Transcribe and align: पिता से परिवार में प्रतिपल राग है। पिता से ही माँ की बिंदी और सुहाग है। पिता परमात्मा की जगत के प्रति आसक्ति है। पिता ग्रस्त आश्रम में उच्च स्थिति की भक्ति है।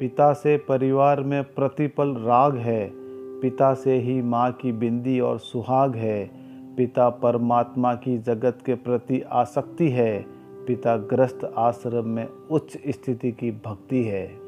पिता 0.00 0.32
से 0.32 0.56
परिवार 0.56 1.20
में 1.20 1.44
प्रतिपल 1.44 2.08
राग 2.08 2.56
है। 2.56 2.90
पिता 3.40 3.74
से 3.74 3.98
ही 3.98 4.22
माँ 4.22 4.52
की 4.52 4.72
बिंदी 4.72 5.20
और 5.20 5.38
सुहाग 5.38 5.96
है। 5.96 6.30
पिता 6.76 7.08
परमात्मा 7.08 7.94
की 7.94 8.18
जगत 8.18 8.58
के 8.66 8.74
प्रति 8.74 9.24
आसक्ति 9.30 9.88
है। 9.88 10.26
पिता 10.66 10.96
ग्रस्त 10.96 11.54
आश्रम 11.56 12.08
में 12.08 12.28
उच्च 12.50 12.78
स्थिति 12.88 13.32
की 13.32 13.50
भक्ति 13.50 14.04
है। 14.04 14.47